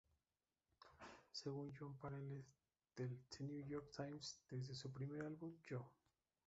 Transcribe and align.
Según 1.31 1.71
Jon 1.75 1.95
Pareles 1.99 2.43
del 2.95 3.19
"The 3.37 3.43
New 3.43 3.67
York 3.67 3.91
Times", 3.95 4.39
"desde 4.49 4.73
su 4.73 4.91
primer 4.91 5.21
álbum, 5.21 5.53
"Yo! 5.69 5.87